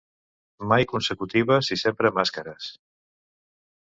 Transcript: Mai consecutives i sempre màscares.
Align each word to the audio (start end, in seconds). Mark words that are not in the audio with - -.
Mai 0.69 0.85
consecutives 0.93 1.69
i 1.75 1.77
sempre 1.81 2.11
màscares. 2.15 2.71